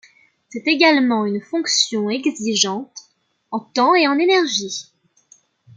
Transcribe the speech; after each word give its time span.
C'est 0.49 0.63
également 0.65 1.27
une 1.27 1.39
fonction 1.39 2.09
exigeante 2.09 3.11
en 3.51 3.59
temps 3.59 3.93
et 3.93 4.07
en 4.07 4.17
énergie. 4.17 4.87